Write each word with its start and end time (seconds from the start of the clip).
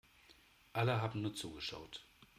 Alle 0.73 0.99
haben 0.99 1.21
nur 1.21 1.35
zugeschaut. 1.35 2.03